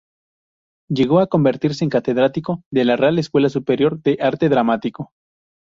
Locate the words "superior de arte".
3.49-4.49